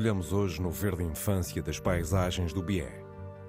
[0.00, 2.90] Mergulhamos hoje no verde infância das paisagens do Bié,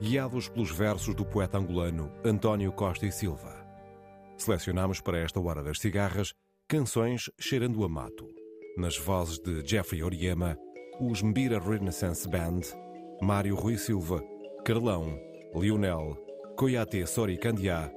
[0.02, 3.66] guiados pelos versos do poeta angolano António Costa e Silva.
[4.38, 6.34] Selecionamos para esta hora das cigarras
[6.68, 8.28] canções cheirando a mato,
[8.78, 10.58] nas vozes de Jeffrey Oriema,
[11.00, 12.60] os Mbira Renaissance Band,
[13.22, 14.22] Mário Rui Silva,
[14.66, 15.18] Carlão,
[15.56, 16.18] Lionel,
[16.58, 17.90] Coyate Sori Candiá,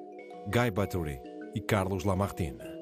[0.47, 1.19] Guy Buttery
[1.57, 2.74] e Carlos Lamartine.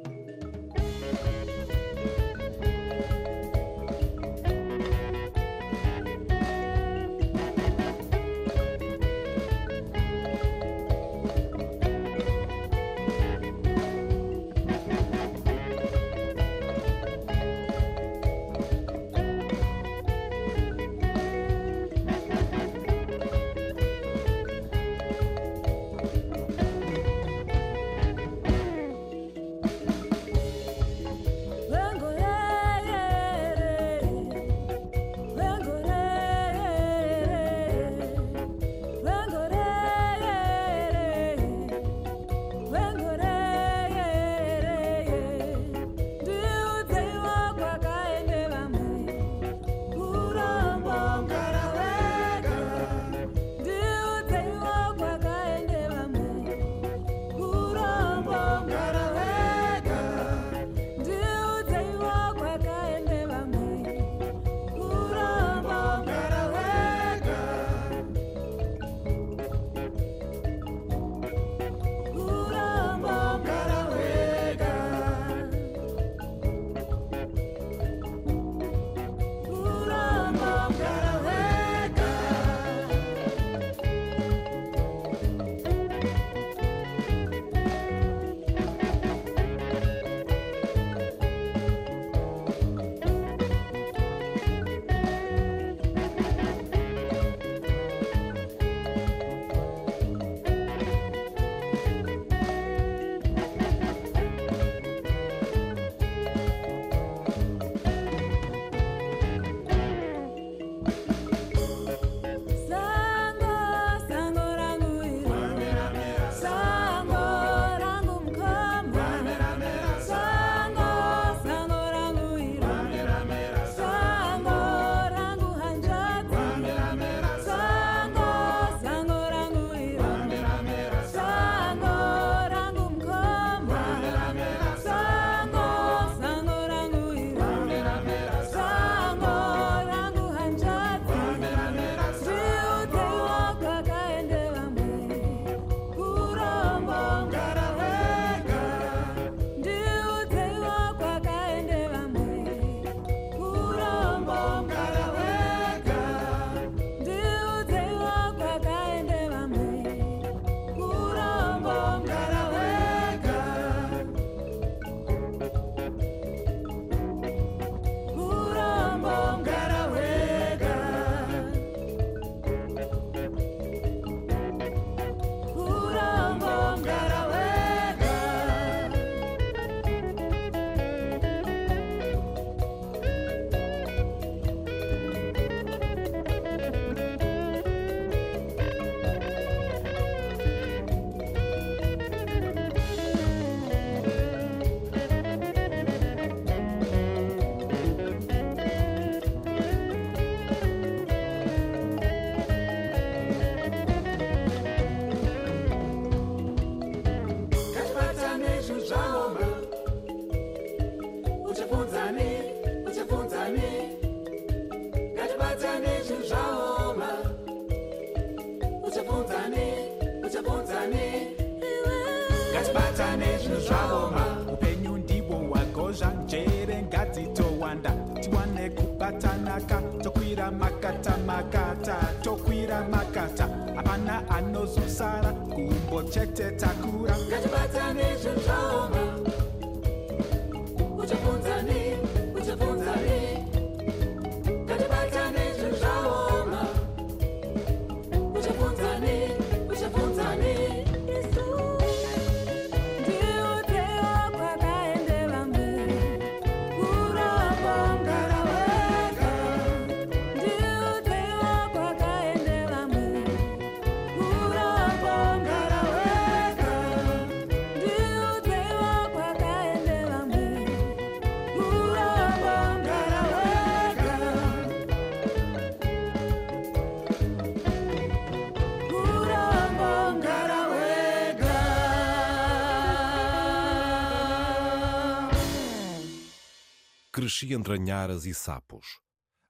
[287.23, 288.99] Cresci entre anharas e sapos.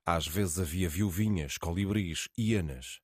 [0.04, 3.00] Às vezes havia viuvinhas, colibris, hienas.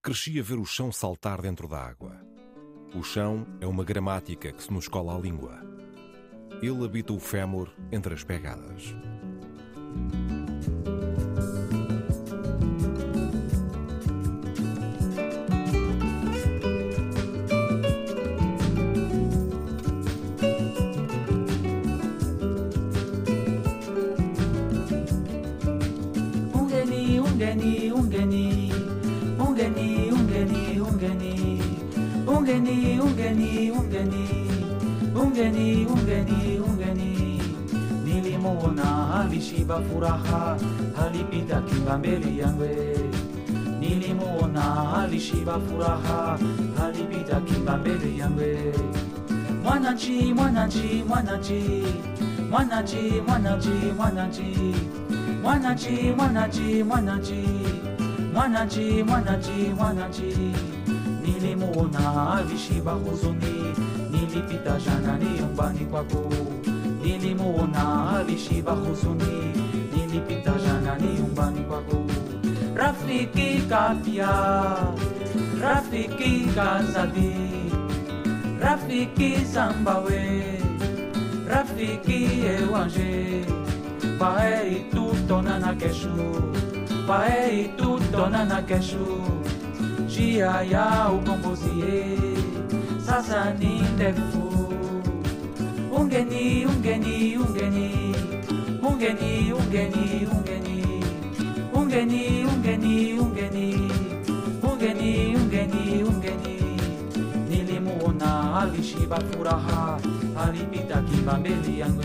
[0.00, 2.16] Cresci a ver o chão saltar dentro da água.
[2.94, 5.60] O chão é uma gramática que se nos cola à língua.
[6.62, 8.94] Ele habita o fémur entre as pegadas.
[39.48, 40.56] Alishiba furaha
[41.06, 42.68] alipita kinga mbele yangu
[43.80, 46.38] nilimuona alishiba furaha
[46.84, 48.42] alipita kinga mbele yangu
[49.62, 51.84] mwananchi mwananchi mwananchi
[52.50, 54.74] mwananchi mwananchi mwananchi.
[55.42, 57.44] Mwananchi mwananchi mwananchi
[58.34, 60.34] mwananchi mwananchi mwananchi.
[61.22, 63.74] Nilimuona alishiba huzuni,
[64.10, 66.30] nilipita jana nyumbani kwako.
[67.08, 69.52] Nilimuona alishiba huzuni,
[69.96, 72.04] nilipita jana nyumbani kwako.
[72.74, 74.28] Rafiki kapya,
[75.62, 77.34] rafiki kazadi,
[78.60, 80.42] rafiki zambawe,
[81.48, 83.44] rafiki ewanje,
[84.18, 86.42] paei tutonana kesho,
[87.06, 89.06] paei tutonana kesho
[90.06, 92.18] dia ya ukombozie
[93.06, 94.27] sasa ni ndefu
[96.00, 98.14] ungeni ungeni ungeni.
[98.82, 101.04] Ungeni ungeni ungeni.
[101.74, 103.90] Ungeni ungeni ungeni.
[104.62, 106.58] Ungeni ungeni ungeni.
[107.48, 109.98] Nilimuona alishiba furaha
[110.46, 112.02] alipita kiba mbele yangu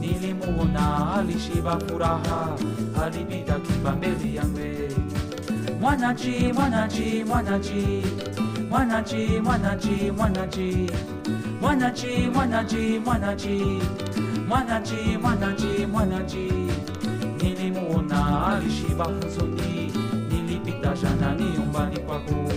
[0.00, 2.56] nilimuona alishiba furaha
[3.04, 4.92] alipita kiba mbele yangu
[5.80, 8.02] mwanachi, mwanachi, mwanachi,
[8.70, 10.90] mwanachi, mwanachi, mwanachi,
[11.60, 13.00] mwanachi, mwanachi,
[14.48, 16.52] mwanachi, mwanachi, mwanachi.
[17.42, 19.92] Nilimuona alishiba huzuni,
[20.30, 22.52] nilipita jana nyumbani kwako.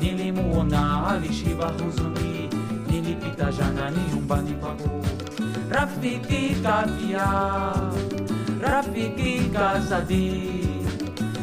[0.00, 2.50] Nilimuona alishiba huzuni,
[2.90, 4.90] nilipita jana nyumbani kwako.
[5.70, 7.26] Rafiki kapia,
[8.60, 10.52] rafiki kasadi.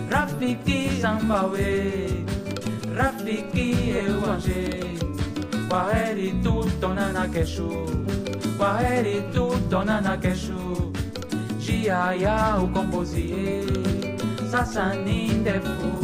[0.09, 1.93] Rafiki zambawe
[2.97, 4.83] rafiki ewanje
[5.73, 7.65] Waheri tutto nanakeshu
[8.59, 10.93] Waheri tutto nanakeshu
[11.57, 13.65] Jia ya u kombozie
[14.51, 16.02] Sasanin defu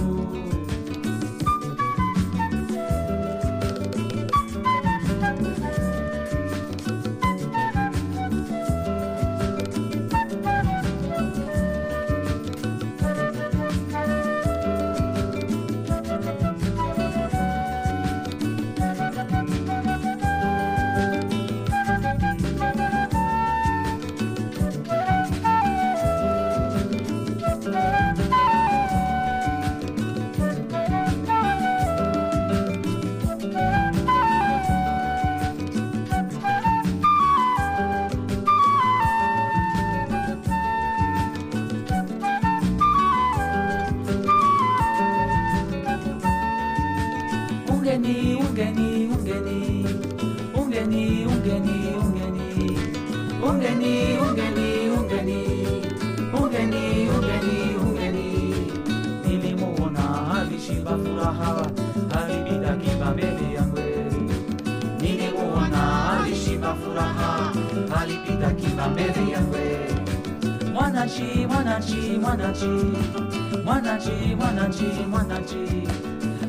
[73.65, 75.55] mwananchi, mwananchi, mwananchi,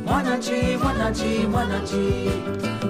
[0.07, 2.31] mwananchi, mwananchi, mwananchi,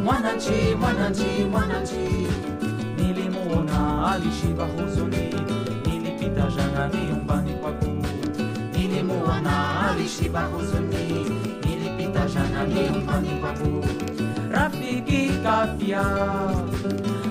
[0.04, 2.26] mwananchi, mwananchi, mwananchi.
[2.96, 5.34] Nilimuona alishiba huzuni,
[5.86, 7.52] nilipita jana nyumbani.
[8.72, 11.26] Nilimuona alishiba huzuni,
[11.64, 13.30] nilipita jana nyumbani.
[14.50, 16.02] Rafiki kafia,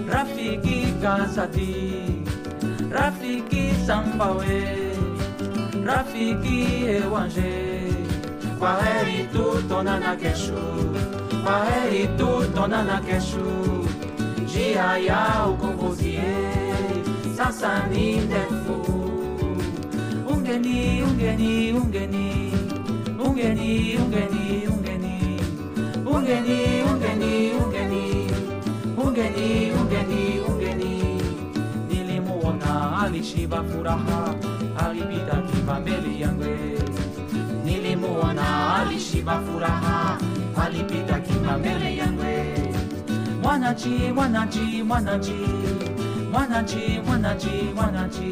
[0.10, 2.04] rafiki kazadi,
[2.92, 4.89] rafiki sambawe
[5.90, 7.52] Rafiki Ewanje
[8.60, 10.62] Kwaheri tutonana kesho.
[11.44, 13.46] Kwaheri tutonana kesho.
[14.44, 16.20] Njia ya ukombozi
[17.38, 18.76] sasa ni ndefu.
[20.34, 22.54] Ungeni, ungeni, ungeni.
[23.26, 25.40] Ungeni, ungeni, ungeni.
[26.06, 26.60] Ungeni,
[26.92, 28.32] ungeni, ungeni.
[28.98, 31.00] Ungeni, ungeni, ungeni.
[33.24, 34.29] Shiva furaha
[39.30, 42.24] Mafuraha, furaha, alipita kima mbele yangu.
[43.44, 45.34] Mwanachi, mwanachi, mwanachi,
[46.32, 48.28] mwanachi, mwanachi, mwanachi,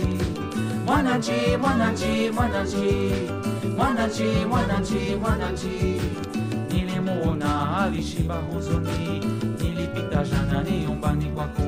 [1.53, 2.83] mwanachi, mwanachi, mwanachi,
[3.77, 6.01] mwanachi, mwanachi, mwanachi.
[6.73, 9.25] Nilimuona alishiba huzuni,
[9.61, 11.63] nilipita jana nyumbani kwako.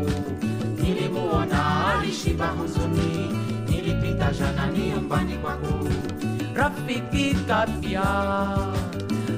[0.84, 3.30] Nilimuona alishiba huzuni,
[3.70, 5.88] nilipita jana nyumbani kwako.
[6.56, 8.04] Rafiki kapya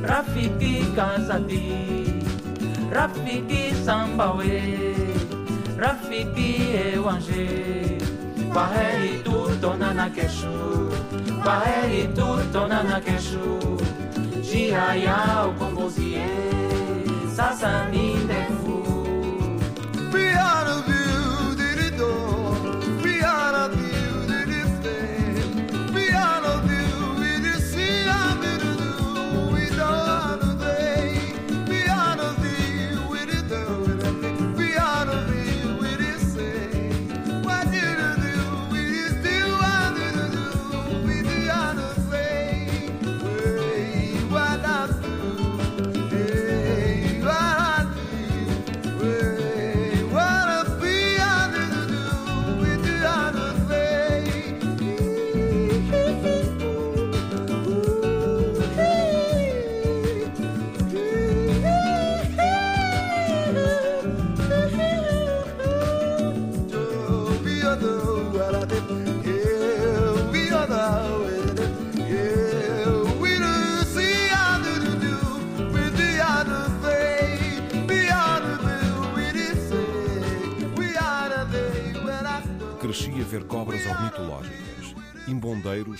[0.03, 1.63] Rafiki Kansati
[2.91, 4.61] Rafiki Sambawe
[5.77, 6.51] Rafiki
[6.93, 7.97] Ewange
[8.53, 10.89] Baheri Tutonana Keshu
[11.45, 13.79] Baheri Tutonana Keshu.
[14.51, 16.27] Jiraya Okongozie
[17.35, 18.77] Sasani Defu
[20.11, 21.00] Be out of you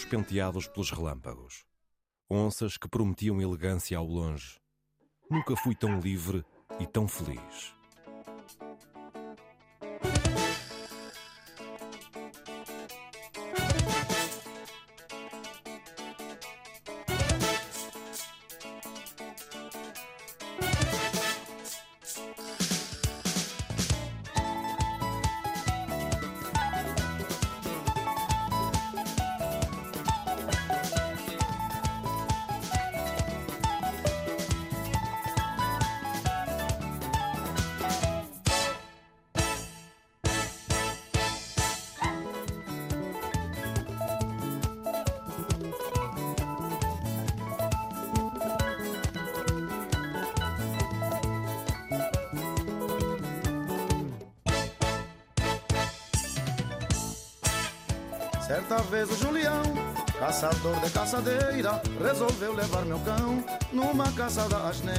[0.05, 1.65] penteados pelos relâmpagos,
[2.29, 4.59] onças que prometiam elegância ao longe.
[5.29, 6.45] Nunca fui tão livre
[6.79, 7.80] e tão feliz.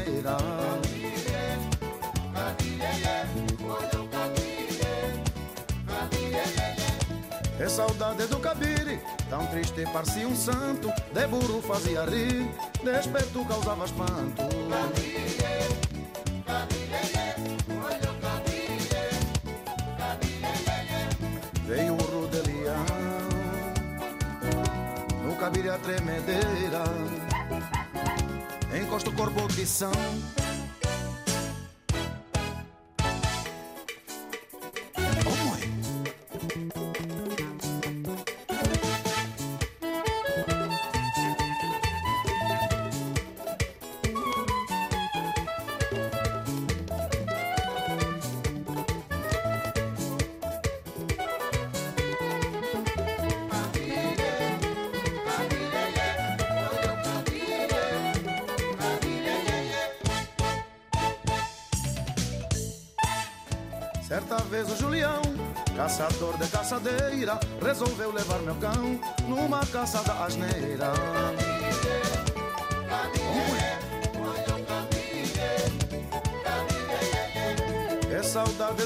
[0.03, 0.37] Caçada asneira.
[7.61, 12.49] É saudade do cabire, tão triste parecia um santo, de burro fazia rir,
[12.83, 14.43] desperto causava espanto.
[21.67, 22.85] Veio o rodelião
[25.25, 26.85] No cabide a tremedeira
[28.75, 29.93] Encosta o corpo de são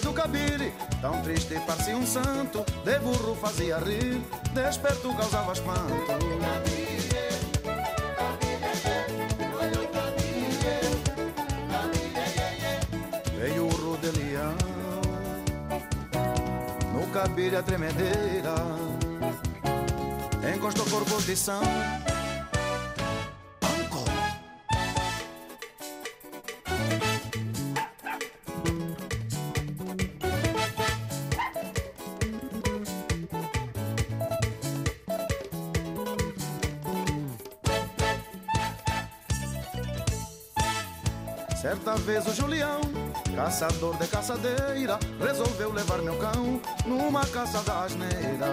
[0.01, 4.21] do cabide, tão triste parecia um santo, de burro fazia rir,
[4.53, 5.95] desperto causava espanto.
[13.39, 14.57] Veio o rodelião
[16.93, 18.55] No cabide a tremedeira.
[20.55, 21.61] Encosta o corpo de são
[42.07, 42.81] vez o Julião,
[43.35, 48.53] caçador de caçadeira, resolveu levar meu cão numa caça da asneira.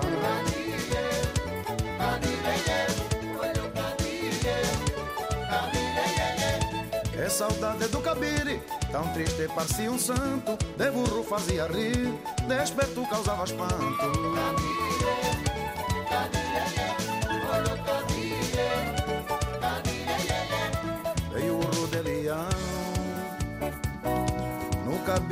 [7.15, 8.59] É saudade do cabire,
[8.91, 12.11] tão triste parecia um santo, de burro fazia rir,
[12.47, 14.92] desperto causava espanto.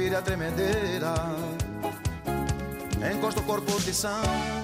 [0.02, 1.14] No cabide a tremedeira
[3.14, 4.61] Encosta o corpo de são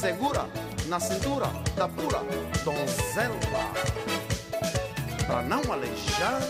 [0.00, 0.48] Segura
[0.86, 2.20] na cintura da pura
[2.64, 3.36] donzela.
[5.26, 6.40] Pra não aleijar.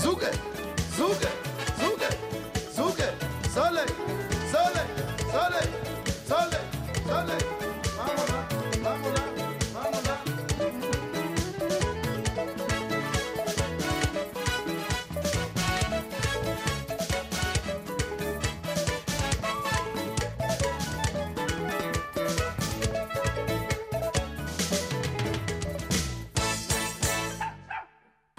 [0.00, 0.30] Zuge,
[0.96, 1.28] zuge,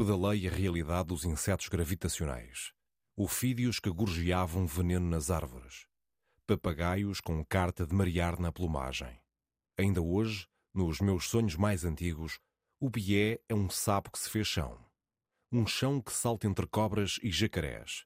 [0.09, 2.73] Pedalei a realidade dos insetos gravitacionais,
[3.15, 5.85] ofídeos que gorjeavam veneno nas árvores,
[6.47, 9.21] papagaios com carta de marear na plumagem.
[9.77, 12.39] Ainda hoje, nos meus sonhos mais antigos,
[12.79, 14.83] o bié é um sapo que se fez chão.
[15.51, 18.03] Um chão que salta entre cobras e jacarés.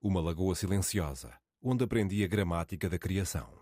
[0.00, 3.52] Uma lagoa silenciosa, onde aprendi a gramática da criação.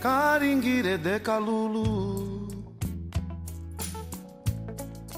[0.00, 2.46] Caringuire de Calulu.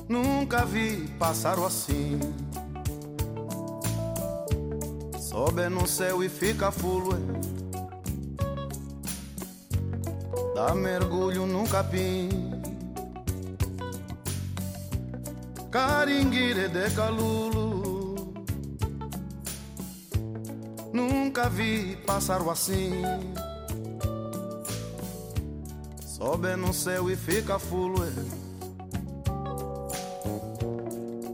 [0.08, 2.18] Nunca vi pássaro assim.
[5.18, 7.50] Sobe no céu e fica fluente.
[10.54, 12.30] Dá mergulho num capim.
[15.70, 18.14] Caringuire de Calulu.
[20.90, 23.02] Nunca vi pássaro assim.
[26.20, 28.30] Sobe no céu e fica fluente.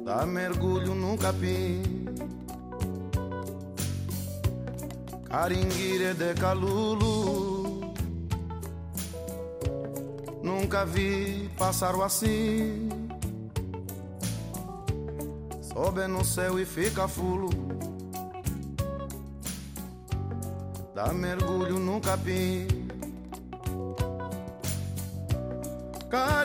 [0.04, 1.82] Dá mergulho num capim.
[5.28, 7.80] Caringuire de Calulu.
[10.40, 12.88] Nunca vi pássaro assim.
[15.62, 17.50] Sobe no céu e fica fulo.
[20.94, 22.85] Dá mergulho num capim.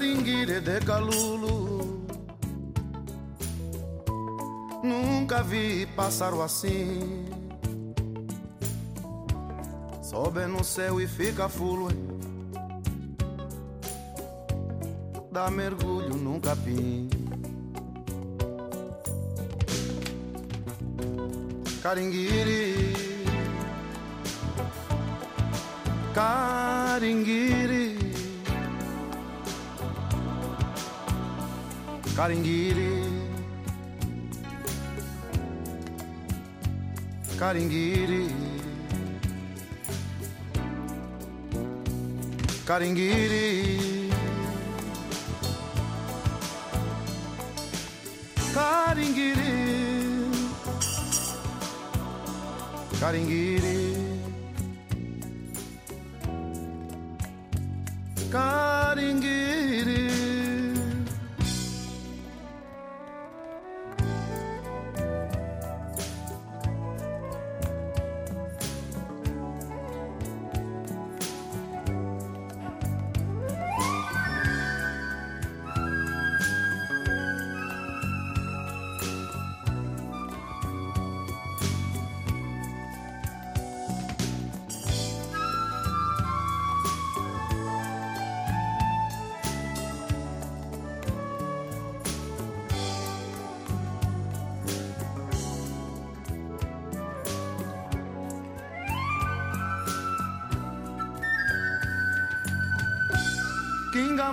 [0.01, 2.07] Caringuire de Calulu.
[4.81, 7.29] Nunca vi pássaro assim.
[10.01, 11.89] Sobe no céu e fica fulo.
[15.31, 17.07] Dá mergulho num capim.
[21.83, 22.91] Caringuire.
[26.15, 27.80] Caringuire.
[32.21, 32.91] Caringuiri
[37.39, 38.23] Caringuiri
[42.67, 43.47] Caringuiri
[48.53, 49.51] Caringuiri
[52.99, 53.80] Caringuiri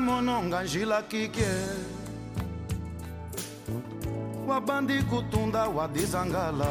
[0.00, 1.48] mononga njila kike.
[4.48, 6.66] Wabandi kutunda wadizangala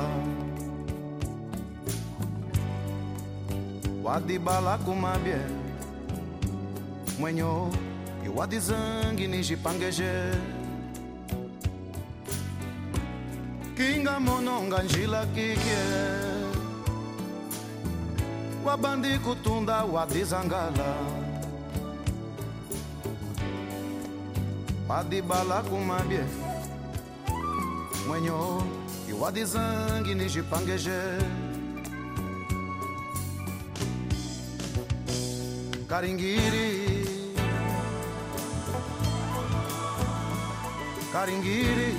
[4.04, 5.38] wadibala kumabye.
[7.20, 7.70] Mwenyo
[8.26, 10.12] iwadizangi nijipangeje
[13.78, 15.78] kinga mononga njila kike.
[18.66, 21.17] Wabandi kutunda wadizangala
[24.98, 26.22] wadibala kumabye
[28.08, 28.40] mwenyo
[29.12, 31.00] iwadizangi nijipangeje
[35.90, 36.68] Caringuiri
[41.14, 41.90] Caringuiri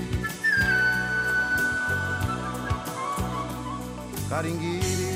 [4.30, 5.11] Caringuiri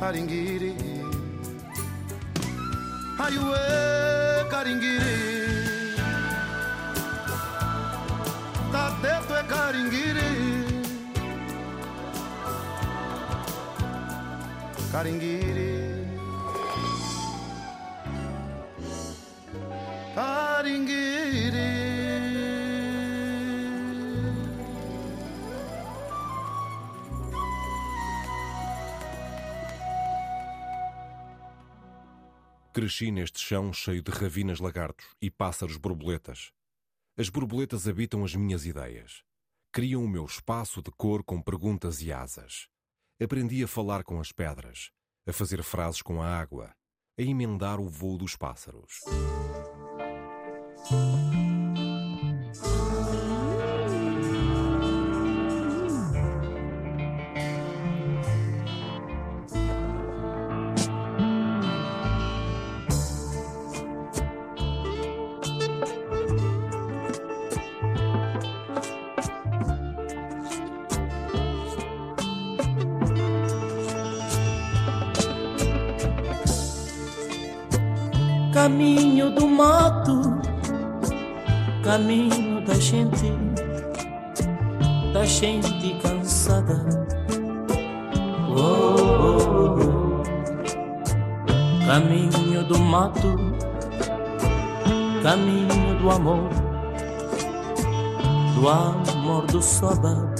[0.00, 0.72] Caringuiri
[3.24, 5.22] Aiuê Caringuiri
[9.02, 10.30] dentro é Caringuiri
[14.90, 15.71] Caringuiri
[32.92, 36.52] Cresci neste chão cheio de ravinas lagartos e pássaros borboletas.
[37.16, 39.22] As borboletas habitam as minhas ideias.
[39.72, 42.68] Criam o meu espaço de cor com perguntas e asas.
[43.18, 44.90] Aprendi a falar com as pedras,
[45.26, 46.74] a fazer frases com a água,
[47.18, 49.00] a emendar o voo dos pássaros.
[78.62, 80.40] Caminho do mato,
[81.82, 83.32] caminho da gente,
[85.12, 86.86] da gente cansada.
[88.56, 90.22] Oh, oh, oh.
[91.84, 93.34] Caminho do mato,
[95.24, 96.48] caminho do amor,
[98.54, 100.32] do amor do soba.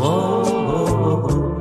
[0.00, 1.51] Oh, oh, oh.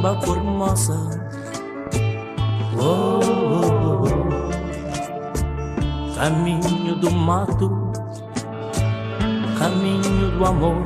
[0.00, 0.96] Lemba formosa.
[2.78, 4.20] Oh, oh, oh.
[6.14, 7.92] Caminho do mato,
[9.58, 10.82] caminho do amor,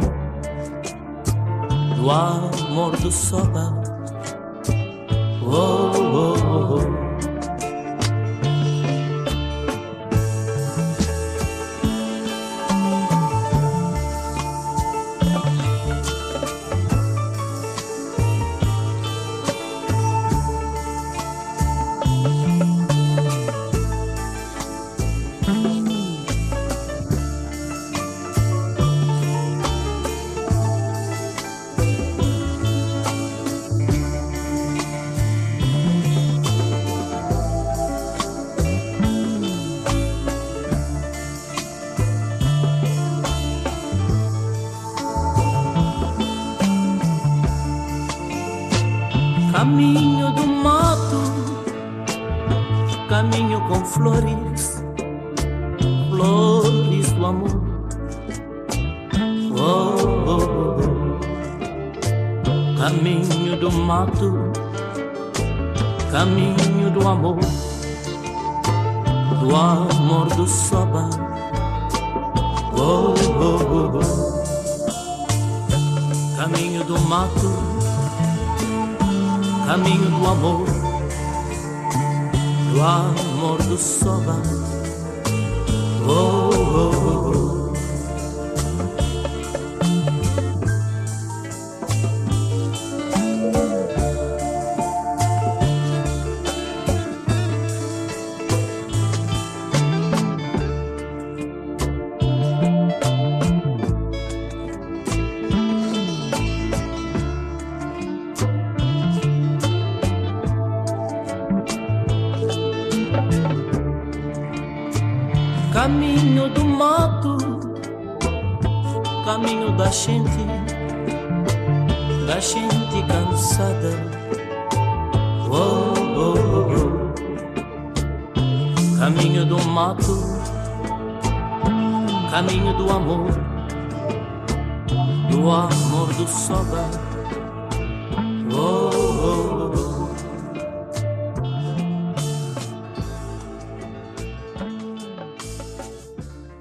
[1.96, 3.83] do amor do soba.
[49.54, 51.22] Caminho do mato,
[53.08, 54.82] caminho com flores,
[56.10, 57.62] flores do amor.
[59.56, 59.94] Oh,
[60.26, 61.20] oh, oh.
[62.76, 64.50] Caminho do mato,
[66.10, 67.38] caminho do amor,
[69.38, 71.08] do amor do soba.
[72.76, 74.02] Oh, oh, oh, oh.
[76.36, 77.73] Caminho do mato
[79.64, 80.66] caminho do amor,
[82.72, 84.42] do amor do soba.
[86.06, 87.34] Oh, oh, oh.
[87.34, 87.63] banya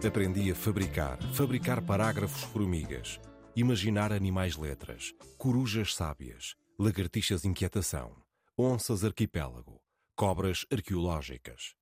[0.06, 3.22] Aprendi a fabricar, fabricar parágrafos formigas,
[3.56, 8.14] imaginar animais letras, corujas sábias, lagartixas inquietação,
[8.58, 9.80] onças arquipélago,
[10.14, 11.74] cobras arqueológicas.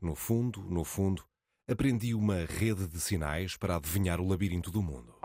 [0.00, 1.24] No fundo, no fundo,
[1.68, 5.16] aprendi uma rede de sinais para adivinhar o labirinto do mundo.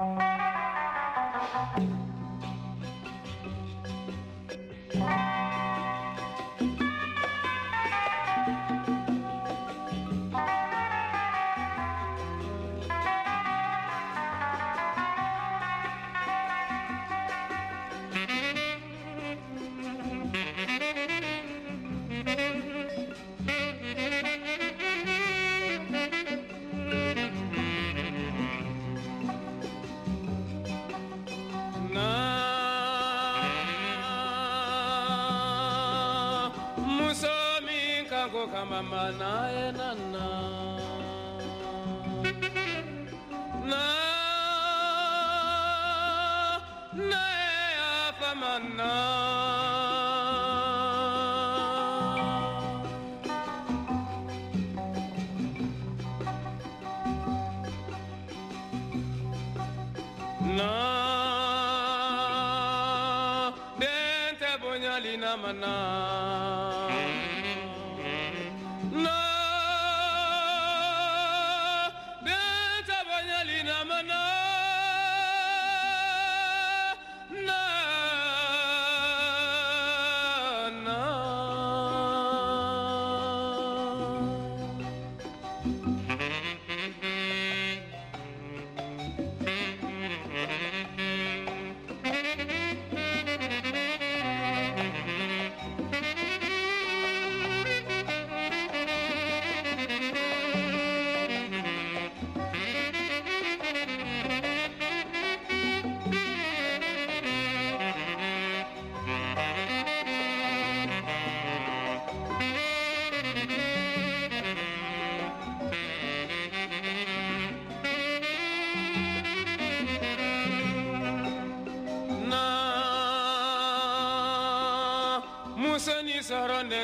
[38.62, 40.40] I'm mama na na na.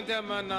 [0.06, 0.52] gentlemen,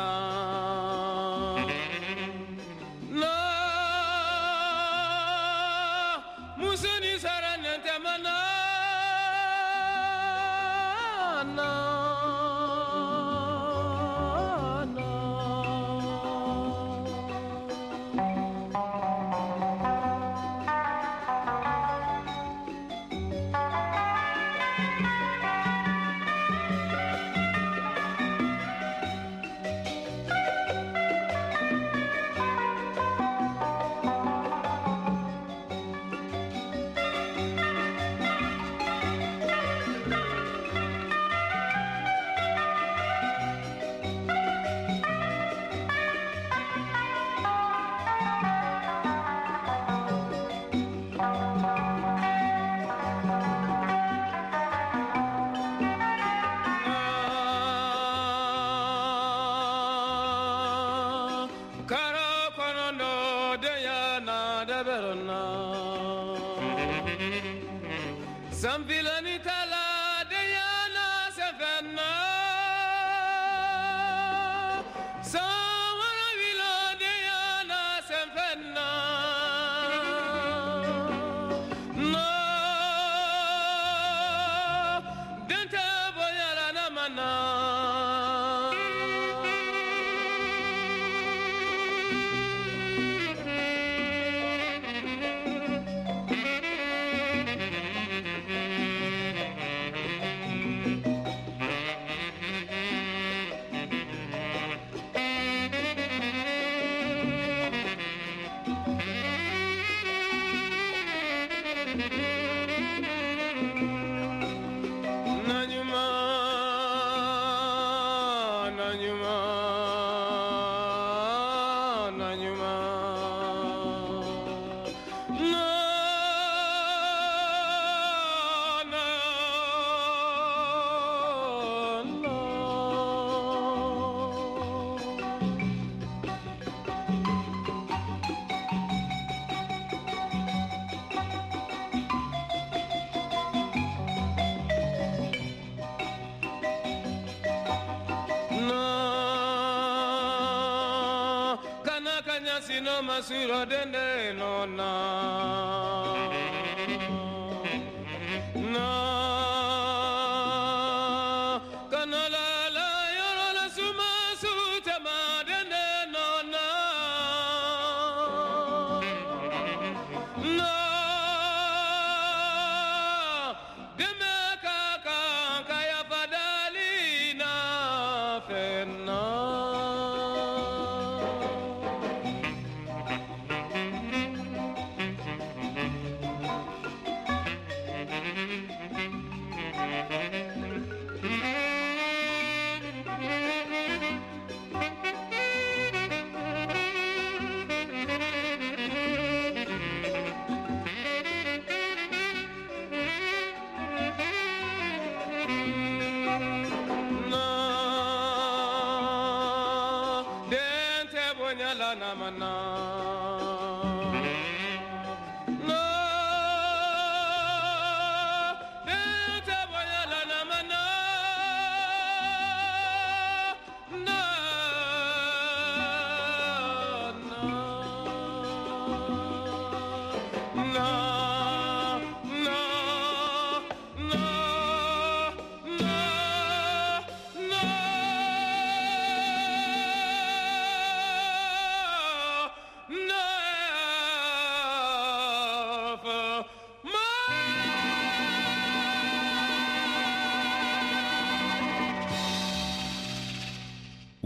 [152.69, 154.93] Si sino masuro dende nona.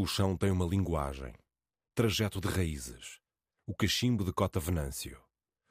[0.03, 1.33] O chão tem uma linguagem,
[1.95, 3.21] trajeto de raízes,
[3.65, 5.17] o cachimbo de cota venâncio,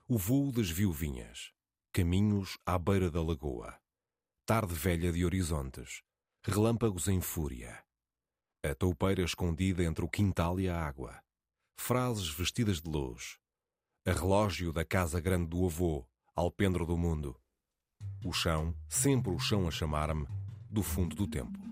[0.08, 1.52] o voo das viuvinhas,
[1.92, 3.78] caminhos à beira da lagoa,
[4.46, 6.02] tarde velha de horizontes,
[6.46, 7.84] relâmpagos em fúria,
[8.64, 11.22] a toupeira escondida entre o quintal e a água,
[11.78, 13.38] frases vestidas de luz,
[14.06, 17.38] a relógio da casa grande do avô, alpendre do mundo,
[18.24, 20.26] o chão, sempre o chão a chamar-me,
[20.70, 21.71] do fundo do tempo.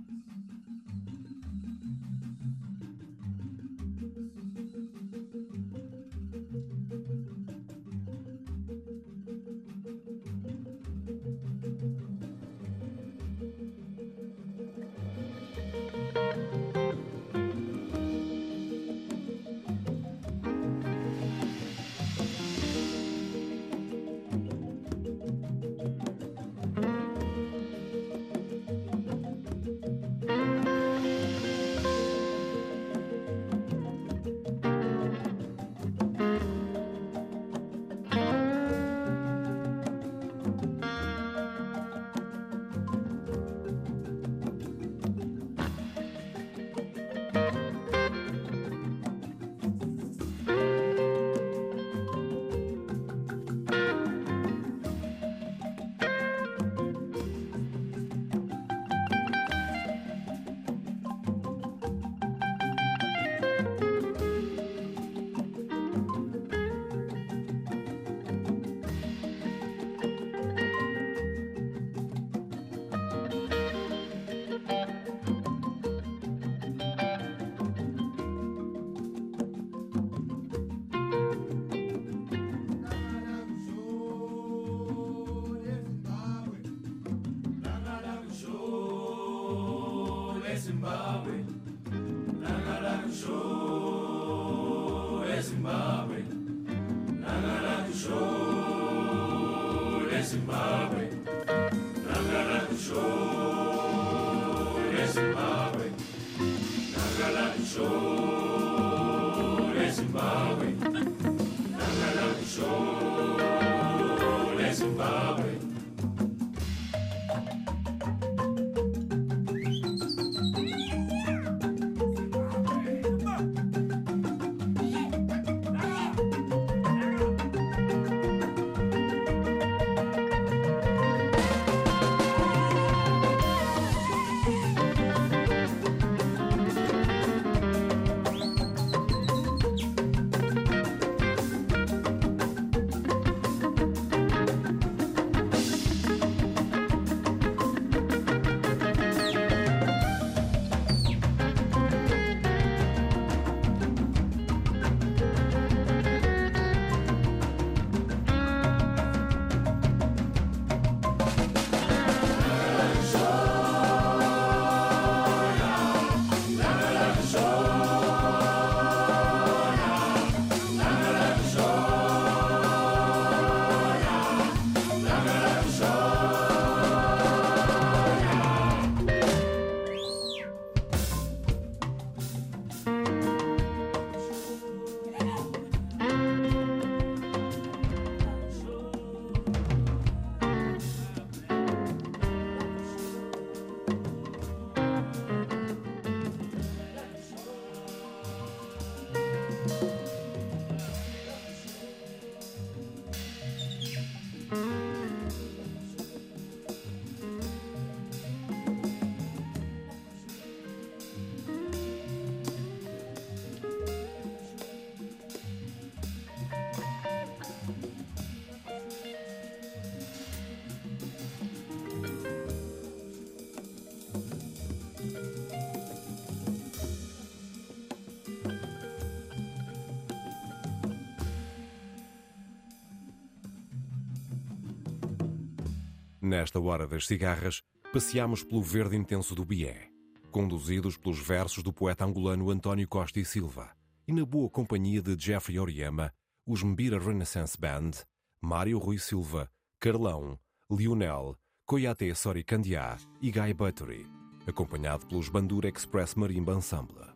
[236.29, 239.89] Nesta hora das cigarras, passeamos pelo verde intenso do Bié,
[240.29, 243.75] conduzidos pelos versos do poeta angolano António Costa e Silva,
[244.07, 246.13] e na boa companhia de Jeffrey Oriama,
[246.45, 248.05] os Mbira Renaissance Band,
[248.39, 249.49] Mário Rui Silva,
[249.79, 250.37] Carlão,
[250.69, 254.05] Lionel, Coyate Sori Candiá e Guy Buttery,
[254.45, 257.07] acompanhado pelos Bandura Express Marimba Ensemble.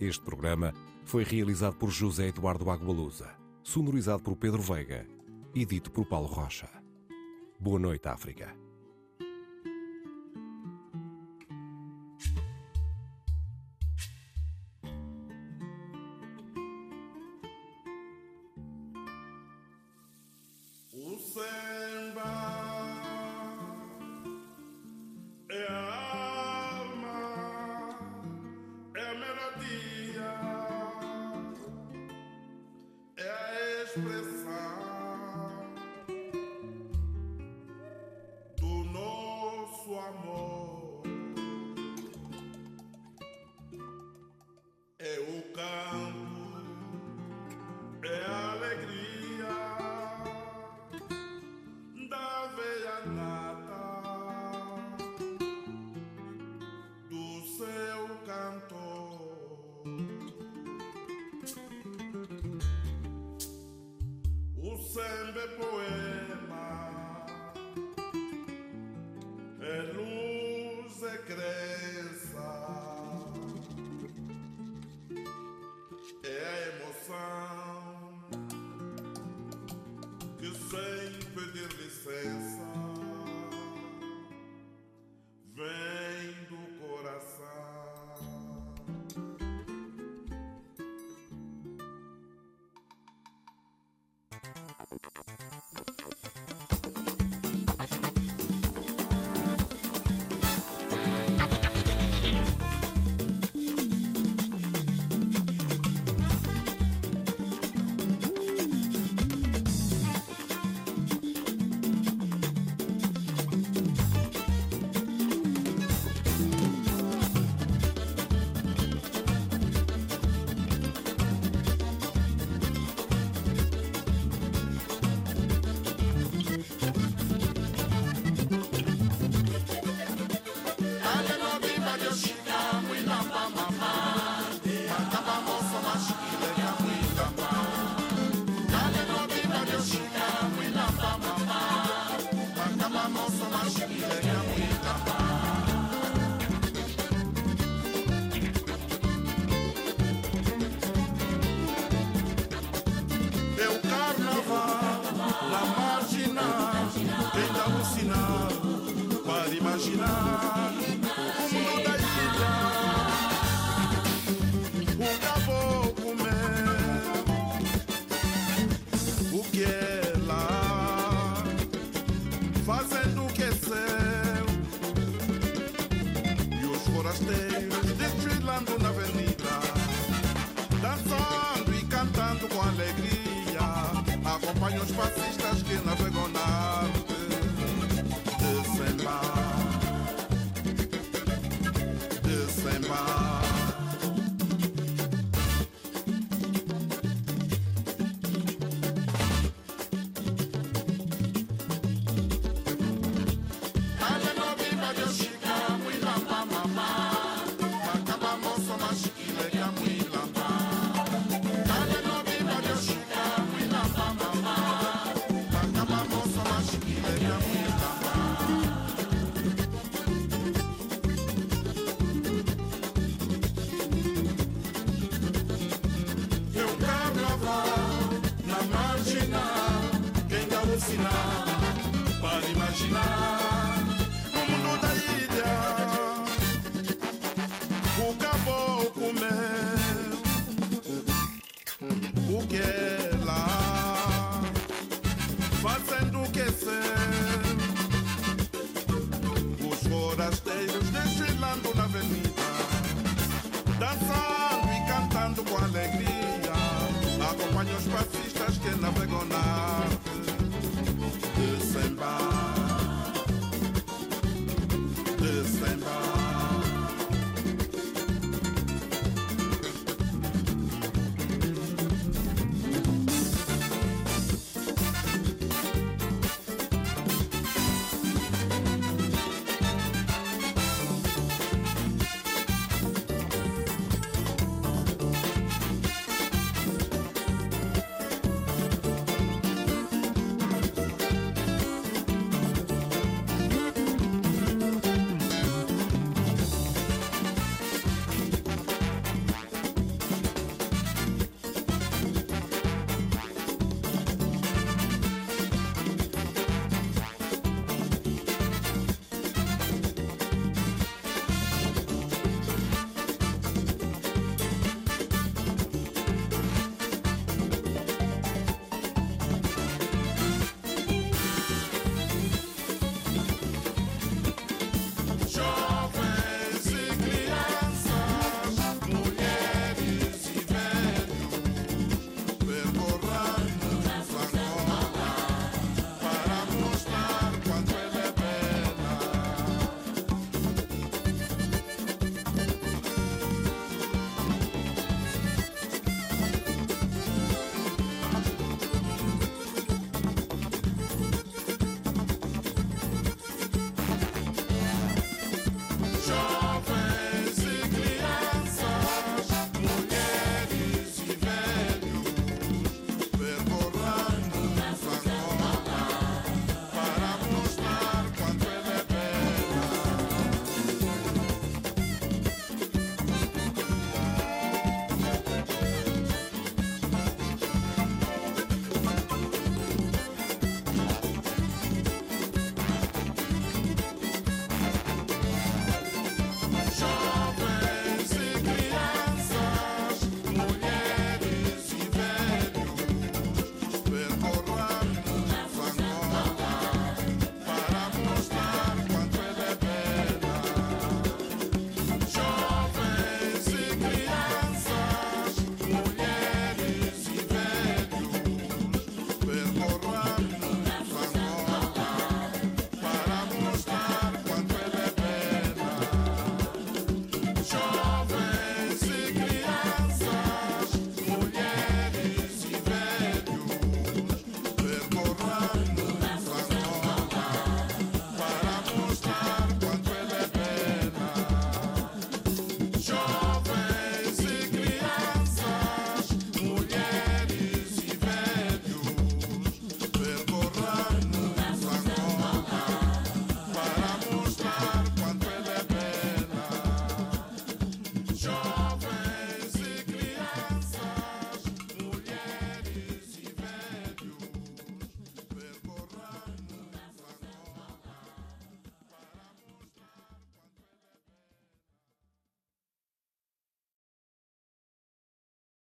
[0.00, 0.72] Este programa
[1.04, 5.06] foi realizado por José Eduardo Agualusa, sonorizado por Pedro Veiga
[5.54, 6.83] e dito por Paulo Rocha.
[7.64, 8.63] Boa noite, África.